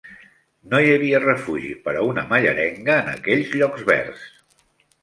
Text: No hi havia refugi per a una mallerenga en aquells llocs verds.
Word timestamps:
No 0.71 0.79
hi 0.83 0.87
havia 0.93 1.19
refugi 1.25 1.69
per 1.85 1.95
a 1.99 2.01
una 2.09 2.25
mallerenga 2.33 2.97
en 3.05 3.13
aquells 3.17 3.55
llocs 3.63 3.89
verds. 3.93 4.27